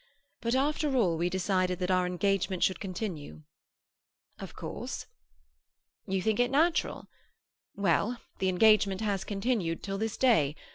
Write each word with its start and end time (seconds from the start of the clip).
But 0.39 0.55
after 0.55 0.95
all 0.95 1.15
we 1.15 1.29
decided 1.29 1.77
that 1.77 1.91
our 1.91 2.07
engagement 2.07 2.63
should 2.63 2.79
continue." 2.79 3.43
"Of 4.39 4.55
course." 4.55 5.05
"You 6.07 6.23
think 6.23 6.39
it 6.39 6.49
natural? 6.49 7.07
Well, 7.75 8.17
the 8.39 8.49
engagement 8.49 9.01
has 9.01 9.23
continued 9.23 9.83
till 9.83 9.99
this 9.99 10.17
day. 10.17 10.55